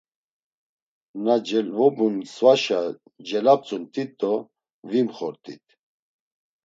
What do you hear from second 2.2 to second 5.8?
svaşa celap̌tzumt̆it do vimxort̆it.